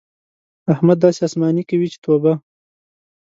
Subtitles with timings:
[0.73, 2.33] احمد داسې اسماني کوي چې توبه!